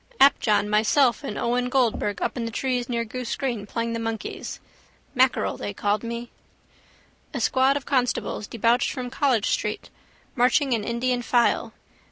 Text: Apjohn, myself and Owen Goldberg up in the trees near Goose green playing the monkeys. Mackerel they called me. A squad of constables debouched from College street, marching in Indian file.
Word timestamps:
Apjohn, 0.19 0.67
myself 0.67 1.23
and 1.23 1.37
Owen 1.37 1.69
Goldberg 1.69 2.23
up 2.23 2.35
in 2.35 2.45
the 2.45 2.49
trees 2.51 2.89
near 2.89 3.05
Goose 3.05 3.35
green 3.35 3.67
playing 3.67 3.93
the 3.93 3.99
monkeys. 3.99 4.59
Mackerel 5.13 5.57
they 5.57 5.75
called 5.75 6.01
me. 6.01 6.31
A 7.35 7.39
squad 7.39 7.77
of 7.77 7.85
constables 7.85 8.47
debouched 8.47 8.91
from 8.91 9.11
College 9.11 9.45
street, 9.47 9.91
marching 10.35 10.73
in 10.73 10.83
Indian 10.83 11.21
file. 11.21 11.73